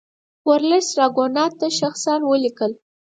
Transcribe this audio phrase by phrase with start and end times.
[0.47, 2.71] ورلسټ راګونات ته شخصا ولیکل.